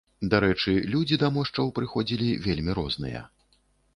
Дарэчы, 0.31 0.71
людзі 0.93 1.19
да 1.23 1.29
мошчаў 1.35 1.69
прыходзілі 1.79 2.29
вельмі 2.45 2.71
розныя. 2.79 3.21